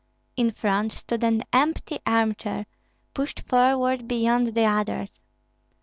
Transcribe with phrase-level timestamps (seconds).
[0.35, 2.65] In front stood an empty arm chair,
[3.13, 5.21] pushed forward beyond the others.